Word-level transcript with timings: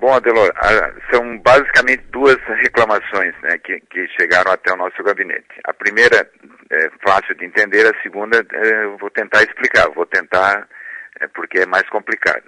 Bom, 0.00 0.14
Adelor, 0.14 0.50
são 1.12 1.38
basicamente 1.40 2.02
duas 2.10 2.38
reclamações 2.62 3.34
né, 3.42 3.58
que, 3.58 3.80
que, 3.80 4.08
chegaram 4.18 4.50
até 4.50 4.72
o 4.72 4.76
nosso 4.76 5.02
gabinete. 5.02 5.60
A 5.64 5.74
primeira 5.74 6.26
é 6.70 6.90
fácil 7.06 7.34
de 7.34 7.44
entender, 7.44 7.84
a 7.86 8.02
segunda 8.02 8.38
é, 8.38 8.84
eu 8.84 8.96
vou 8.96 9.10
tentar 9.10 9.42
explicar, 9.42 9.90
vou 9.90 10.06
tentar 10.06 10.66
é, 11.20 11.26
porque 11.28 11.58
é 11.58 11.66
mais 11.66 11.86
complicado. 11.90 12.44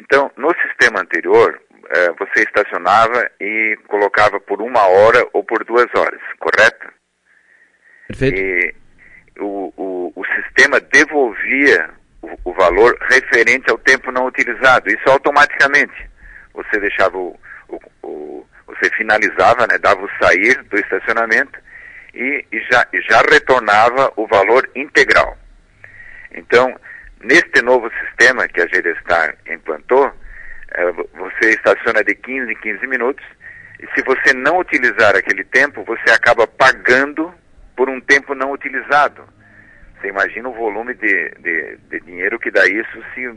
Então, 0.00 0.32
no 0.38 0.48
sistema 0.62 1.02
anterior, 1.02 1.60
é, 1.90 2.12
você 2.12 2.44
estacionava 2.44 3.30
e 3.38 3.78
colocava 3.86 4.40
por 4.40 4.62
uma 4.62 4.86
hora 4.86 5.22
ou 5.34 5.44
por 5.44 5.62
duas 5.64 5.88
horas, 5.94 6.22
correto? 6.38 6.88
Perfeito. 8.08 8.40
E 8.40 8.74
o, 9.38 9.70
o, 9.76 10.12
o 10.16 10.24
sistema 10.34 10.80
devolvia 10.80 11.90
o, 12.22 12.50
o 12.50 12.54
valor 12.54 12.96
referente 13.10 13.70
ao 13.70 13.76
tempo 13.76 14.10
não 14.10 14.24
utilizado, 14.24 14.88
isso 14.88 15.10
automaticamente 15.10 16.08
você 16.62 16.80
deixava 16.80 17.16
o, 17.16 17.38
o, 17.68 17.78
o, 18.02 18.46
você 18.66 18.90
finalizava, 18.96 19.66
né, 19.66 19.78
dava 19.78 20.04
o 20.04 20.10
sair 20.22 20.62
do 20.64 20.76
estacionamento 20.78 21.58
e, 22.14 22.44
e, 22.52 22.60
já, 22.70 22.86
já 23.08 23.22
retornava 23.30 24.12
o 24.16 24.26
valor 24.26 24.68
integral. 24.74 25.36
Então, 26.32 26.78
neste 27.22 27.62
novo 27.62 27.90
sistema 28.00 28.48
que 28.48 28.60
a 28.60 28.66
Gerestar 28.66 29.36
implantou, 29.48 30.12
é, 30.72 30.92
você 30.92 31.50
estaciona 31.50 32.04
de 32.04 32.14
15 32.14 32.52
em 32.52 32.56
15 32.56 32.86
minutos 32.86 33.24
e 33.80 33.86
se 33.94 34.04
você 34.04 34.34
não 34.34 34.58
utilizar 34.58 35.16
aquele 35.16 35.44
tempo, 35.44 35.82
você 35.84 36.10
acaba 36.12 36.46
pagando 36.46 37.32
por 37.74 37.88
um 37.88 38.00
tempo 38.00 38.34
não 38.34 38.52
utilizado. 38.52 39.24
Você 40.00 40.08
imagina 40.08 40.48
o 40.48 40.54
volume 40.54 40.94
de, 40.94 41.30
de, 41.40 41.78
de 41.90 42.00
dinheiro 42.00 42.38
que 42.38 42.50
dá 42.50 42.66
isso 42.66 43.02
se, 43.14 43.30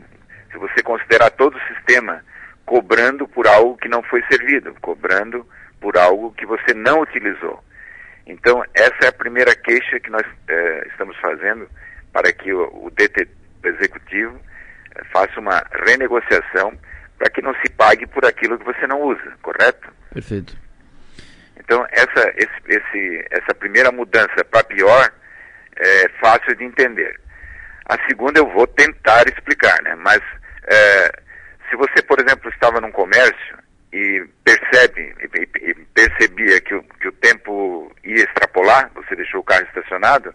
se 0.52 0.58
você 0.58 0.82
considerar 0.82 1.30
todo 1.30 1.56
o 1.56 1.74
sistema 1.74 2.22
cobrando 2.64 3.28
por 3.28 3.46
algo 3.46 3.76
que 3.76 3.88
não 3.88 4.02
foi 4.02 4.22
servido, 4.30 4.74
cobrando 4.80 5.46
por 5.80 5.96
algo 5.96 6.32
que 6.32 6.46
você 6.46 6.72
não 6.74 7.00
utilizou. 7.00 7.62
Então, 8.26 8.64
essa 8.74 9.04
é 9.04 9.08
a 9.08 9.12
primeira 9.12 9.54
queixa 9.54 10.00
que 10.00 10.10
nós 10.10 10.24
eh, 10.48 10.86
estamos 10.90 11.16
fazendo 11.18 11.68
para 12.12 12.32
que 12.32 12.52
o, 12.52 12.86
o 12.86 12.90
DT 12.90 13.28
executivo 13.64 14.40
eh, 14.94 15.04
faça 15.12 15.38
uma 15.38 15.62
renegociação 15.86 16.72
para 17.18 17.28
que 17.28 17.42
não 17.42 17.54
se 17.56 17.70
pague 17.72 18.06
por 18.06 18.24
aquilo 18.24 18.58
que 18.58 18.64
você 18.64 18.86
não 18.86 19.02
usa, 19.02 19.36
correto? 19.42 19.92
Perfeito. 20.12 20.56
Então, 21.58 21.86
essa, 21.90 22.32
esse, 22.36 22.60
esse, 22.66 23.26
essa 23.30 23.54
primeira 23.54 23.92
mudança 23.92 24.44
para 24.50 24.64
pior 24.64 25.12
é 25.76 26.08
fácil 26.20 26.54
de 26.56 26.64
entender. 26.64 27.20
A 27.86 27.98
segunda 28.08 28.38
eu 28.38 28.48
vou 28.50 28.66
tentar 28.66 29.28
explicar, 29.28 29.82
né? 29.82 29.94
Mas 29.96 30.20
é, 30.66 31.23
se 31.74 31.76
você, 31.76 32.02
por 32.02 32.20
exemplo, 32.20 32.48
estava 32.50 32.80
num 32.80 32.92
comércio 32.92 33.58
e 33.92 34.24
percebe 34.44 35.12
e, 35.20 35.70
e 35.70 35.74
percebia 35.92 36.60
que 36.60 36.74
o, 36.74 36.82
que 37.00 37.08
o 37.08 37.12
tempo 37.12 37.92
ia 38.04 38.22
extrapolar, 38.24 38.90
você 38.94 39.16
deixou 39.16 39.40
o 39.40 39.44
carro 39.44 39.66
estacionado, 39.66 40.32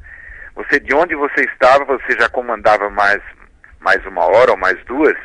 você 0.54 0.80
de 0.82 0.94
onde 0.94 1.16
você 1.16 1.46
estava, 1.46 1.86
você 1.86 2.20
já 2.20 2.28
comandava 2.28 2.90
mais, 2.90 3.22
mais 3.80 4.06
uma 4.06 4.26
hora 4.26 4.52
ou 4.52 4.58
mais 4.58 4.78
duas, 4.84 5.16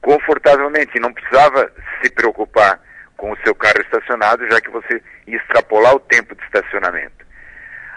confortavelmente, 0.00 0.98
não 0.98 1.12
precisava 1.12 1.70
se 2.02 2.10
preocupar 2.10 2.80
com 3.18 3.30
o 3.32 3.38
seu 3.44 3.54
carro 3.54 3.82
estacionado, 3.82 4.48
já 4.50 4.62
que 4.62 4.70
você 4.70 5.02
ia 5.26 5.36
extrapolar 5.36 5.94
o 5.94 6.00
tempo 6.00 6.34
de 6.34 6.42
estacionamento. 6.44 7.26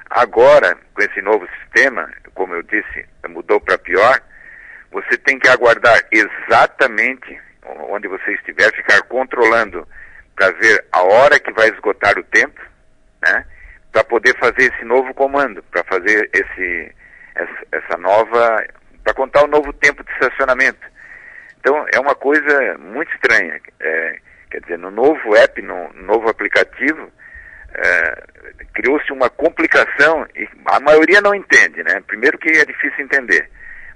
Agora, 0.09 0.77
com 0.93 1.01
esse 1.01 1.21
novo 1.21 1.47
sistema, 1.61 2.11
como 2.33 2.55
eu 2.55 2.63
disse, 2.63 3.05
mudou 3.29 3.61
para 3.61 3.77
pior, 3.77 4.21
você 4.91 5.17
tem 5.17 5.39
que 5.39 5.47
aguardar 5.47 5.97
exatamente 6.11 7.41
onde 7.89 8.07
você 8.07 8.33
estiver, 8.33 8.73
ficar 8.73 9.01
controlando 9.03 9.87
para 10.35 10.51
ver 10.51 10.85
a 10.91 11.03
hora 11.03 11.39
que 11.39 11.51
vai 11.51 11.69
esgotar 11.69 12.17
o 12.17 12.23
tempo, 12.23 12.59
né? 13.21 13.45
Para 13.91 14.03
poder 14.03 14.37
fazer 14.39 14.73
esse 14.73 14.83
novo 14.83 15.13
comando, 15.13 15.63
para 15.63 15.83
fazer 15.83 16.29
esse, 16.33 16.91
essa, 17.71 17.97
nova, 17.97 18.65
para 19.03 19.13
contar 19.13 19.43
o 19.43 19.47
novo 19.47 19.71
tempo 19.73 20.03
de 20.03 20.11
estacionamento. 20.13 20.81
Então 21.59 21.85
é 21.93 21.99
uma 21.99 22.15
coisa 22.15 22.77
muito 22.79 23.13
estranha. 23.13 23.59
É, 23.79 24.19
quer 24.49 24.61
dizer, 24.61 24.77
no 24.79 24.91
novo 24.91 25.35
app, 25.35 25.61
no 25.61 25.93
novo 25.93 26.29
aplicativo, 26.29 27.11
é, 27.75 28.23
criou-se 28.73 29.11
uma 29.11 29.29
complicação 29.29 30.27
e 30.35 30.47
a 30.65 30.79
maioria 30.79 31.21
não 31.21 31.35
entende, 31.35 31.83
né? 31.83 32.01
Primeiro 32.07 32.37
que 32.37 32.49
é 32.49 32.65
difícil 32.65 33.05
entender, 33.05 33.49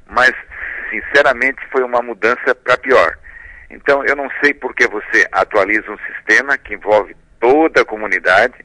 mas 0.07 0.31
sinceramente 0.89 1.59
foi 1.71 1.83
uma 1.83 2.01
mudança 2.01 2.55
para 2.55 2.77
pior. 2.77 3.17
Então, 3.69 4.03
eu 4.05 4.15
não 4.15 4.29
sei 4.41 4.53
por 4.53 4.73
que 4.73 4.87
você 4.87 5.27
atualiza 5.31 5.91
um 5.91 5.97
sistema 5.99 6.57
que 6.57 6.73
envolve 6.73 7.15
toda 7.39 7.81
a 7.81 7.85
comunidade 7.85 8.55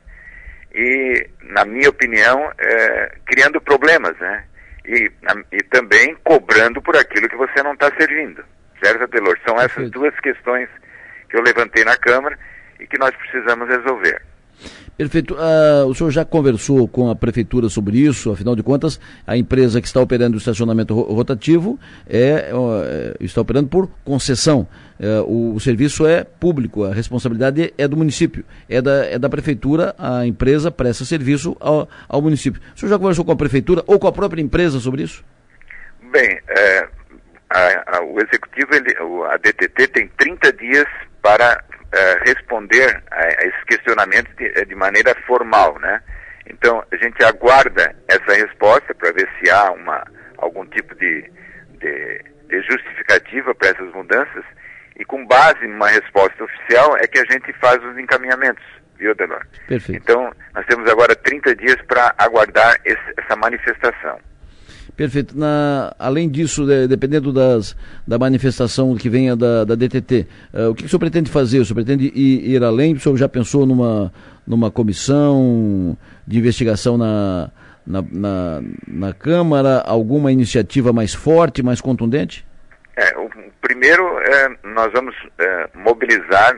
e, 0.75 1.29
na 1.43 1.65
minha 1.65 1.91
opinião, 1.91 2.51
é, 2.59 3.17
criando 3.27 3.61
problemas, 3.61 4.17
né? 4.19 4.45
E, 4.85 5.11
na, 5.23 5.35
e 5.53 5.63
também 5.65 6.17
cobrando 6.25 6.81
por 6.81 6.97
aquilo 6.97 7.29
que 7.29 7.37
você 7.37 7.63
não 7.63 7.75
está 7.75 7.91
servindo. 7.97 8.45
Certo, 8.83 9.05
Adelor? 9.05 9.39
São 9.47 9.61
essas 9.61 9.91
duas 9.91 10.19
questões 10.21 10.69
que 11.29 11.37
eu 11.37 11.43
levantei 11.43 11.85
na 11.85 11.97
Câmara 11.97 12.39
e 12.81 12.87
que 12.87 12.99
nós 12.99 13.15
precisamos 13.15 13.69
resolver. 13.69 14.21
Perfeito. 14.97 15.35
Uh, 15.35 15.87
o 15.87 15.95
senhor 15.95 16.11
já 16.11 16.25
conversou 16.25 16.87
com 16.87 17.11
a 17.11 17.17
prefeitura 17.17 17.69
sobre 17.69 17.99
isso? 17.99 18.31
Afinal 18.31 18.55
de 18.55 18.63
contas, 18.63 19.01
a 19.27 19.37
empresa 19.37 19.81
que 19.81 19.87
está 19.87 20.01
operando 20.01 20.37
o 20.37 20.39
estacionamento 20.39 20.95
rotativo 20.95 21.79
é, 22.09 22.51
é, 22.53 23.17
está 23.21 23.41
operando 23.41 23.69
por 23.69 23.89
concessão. 24.05 24.69
É, 25.01 25.21
o, 25.21 25.55
o, 25.55 25.61
serviço 25.61 26.07
é 26.07 26.23
público, 26.23 26.85
a 26.85 26.93
responsabilidade 26.93 27.73
é 27.77 27.89
do 27.89 27.97
município, 27.97 28.45
é 28.69 28.81
da, 28.81 29.07
é 29.07 29.19
da 29.19 29.29
prefeitura, 29.29 29.95
a 29.99 30.27
empresa 30.27 30.71
presta 30.71 31.05
serviço 31.05 31.57
ao, 31.59 31.89
ao 32.09 32.23
município. 32.23 32.61
O 32.77 32.79
senhor 32.79 32.91
já 32.91 32.99
conversou 32.99 33.25
com 33.25 33.33
a 33.33 33.37
prefeitura 33.37 33.83
ou 33.87 33.99
com 33.99 34.07
a 34.07 34.13
própria 34.13 34.43
empresa 34.43 34.79
sobre 34.79 35.03
isso? 35.03 35.25
Bem, 36.13 36.39
é, 36.49 36.89
a, 37.51 37.97
a, 37.97 38.05
o 38.05 38.21
executivo, 38.21 38.75
ele, 38.75 38.95
a 39.33 39.37
DTT 39.39 39.89
tem 39.89 40.09
30 40.19 40.53
dias 40.53 40.87
para 41.23 41.65
uh, 41.93 42.25
responder 42.27 43.03
a, 43.11 43.23
a 43.23 43.47
esses 43.47 43.65
questionamentos 43.65 44.35
de, 44.37 44.47
eh, 44.47 44.65
de, 44.65 44.75
maneira 44.75 45.15
formal, 45.27 45.79
né? 45.79 46.01
Então, 46.47 46.83
a 46.91 46.97
gente 46.97 47.23
aguarda 47.25 47.95
essa 48.09 48.35
resposta 48.35 48.95
para 48.95 49.13
ver 49.13 49.29
se 49.39 49.51
há 49.51 49.71
uma, 49.73 50.05
algum 50.39 50.67
tipo 50.67 50.95
de, 50.97 51.31
de, 51.79 52.25
de 52.49 52.63
justificativa 52.63 53.55
para 53.55 53.69
essas 53.69 53.93
mudanças 53.93 54.45
e 54.97 55.05
com 55.05 55.25
base 55.27 55.67
numa 55.67 55.89
resposta 55.89 56.45
oficial 56.45 56.97
é 56.97 57.07
que 57.07 57.19
a 57.19 57.25
gente 57.31 57.53
faz 57.55 57.83
os 57.85 57.97
encaminhamentos, 57.99 58.65
viu, 58.97 59.15
Delor? 59.15 59.47
Perfeito. 59.69 60.03
Então, 60.03 60.33
nós 60.55 60.67
temos 60.67 60.91
agora 60.91 61.15
30 61.15 61.55
dias 61.57 61.77
para 61.87 62.15
aguardar 62.19 62.77
esse, 62.85 63.15
essa 63.17 63.37
manifestação. 63.37 64.19
Perfeito. 64.97 65.37
Na, 65.37 65.95
além 65.99 66.29
disso, 66.29 66.67
de, 66.67 66.87
dependendo 66.87 67.33
das, 67.33 67.75
da 68.07 68.19
manifestação 68.19 68.95
que 68.95 69.09
venha 69.09 69.35
da, 69.35 69.65
da 69.65 69.75
DTT, 69.75 70.27
uh, 70.53 70.59
eh, 70.59 70.69
o 70.69 70.75
que, 70.75 70.83
que 70.83 70.87
o 70.87 70.89
senhor 70.91 71.01
pretende 71.01 71.31
fazer? 71.31 71.61
O 71.61 71.65
senhor 71.65 71.77
pretende 71.77 72.13
ir, 72.15 72.51
ir, 72.51 72.63
além? 72.63 72.95
O 72.95 73.01
senhor 73.01 73.17
já 73.17 73.29
pensou 73.29 73.65
numa, 73.65 74.13
numa 74.47 74.71
comissão 74.71 75.97
de 76.27 76.39
investigação 76.39 76.99
na, 76.99 77.51
na, 77.87 78.05
na, 78.13 78.63
na 78.87 79.13
Câmara? 79.15 79.81
Alguma 79.81 80.31
iniciativa 80.31 80.93
mais 80.93 81.15
forte, 81.15 81.63
mais 81.63 81.81
contundente? 81.81 82.47
É, 82.97 83.17
o 83.19 83.31
primeiro, 83.63 84.19
é, 84.19 84.51
nós 84.75 84.93
vamos 84.93 85.17
é, 85.39 85.69
mobilizar 85.75 86.55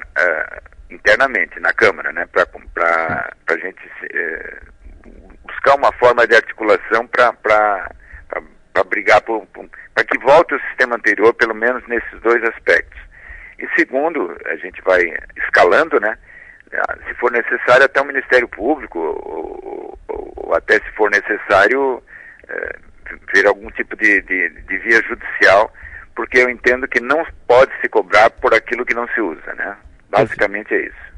internamente 0.90 1.58
na 1.60 1.72
Câmara, 1.72 2.12
né, 2.12 2.26
para 2.32 2.44
a 3.48 3.56
gente 3.58 3.80
buscar 5.64 5.76
uma 5.76 5.92
forma 5.92 6.26
de 6.26 6.34
articulação 6.34 7.06
para 7.06 7.32
brigar 8.94 9.20
para 9.22 10.04
que 10.04 10.18
volte 10.18 10.54
o 10.54 10.60
sistema 10.68 10.94
anterior, 10.94 11.34
pelo 11.34 11.54
menos 11.54 11.82
nesses 11.88 12.20
dois 12.20 12.42
aspectos. 12.44 13.00
E 13.58 13.66
segundo, 13.76 14.36
a 14.46 14.56
gente 14.56 14.80
vai 14.82 15.02
escalando, 15.36 15.98
né? 15.98 16.16
Se 17.06 17.14
for 17.14 17.30
necessário, 17.30 17.84
até 17.84 18.00
o 18.00 18.06
Ministério 18.06 18.48
Público, 18.48 18.98
ou, 18.98 19.98
ou, 20.08 20.32
ou 20.36 20.54
até 20.54 20.74
se 20.74 20.90
for 20.92 21.10
necessário, 21.10 22.02
é, 22.48 22.76
ver 23.32 23.46
algum 23.46 23.70
tipo 23.70 23.96
de, 23.96 24.20
de, 24.22 24.48
de, 24.48 24.78
via 24.78 25.02
judicial, 25.02 25.72
porque 26.14 26.38
eu 26.38 26.50
entendo 26.50 26.88
que 26.88 27.00
não 27.00 27.24
pode 27.46 27.72
se 27.80 27.88
cobrar 27.88 28.30
por 28.30 28.54
aquilo 28.54 28.84
que 28.84 28.94
não 28.94 29.08
se 29.08 29.20
usa, 29.20 29.54
né? 29.54 29.76
Basicamente 30.10 30.74
é 30.74 30.82
isso. 30.86 31.13